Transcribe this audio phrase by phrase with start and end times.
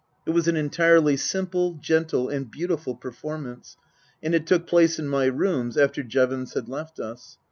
[0.25, 3.77] It was an entirely simple, gentle and beautiful performance,
[4.23, 7.37] and it took place in my rooms after Jevons had left us.